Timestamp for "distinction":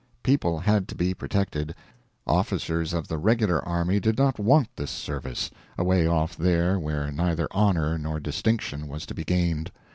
8.19-8.87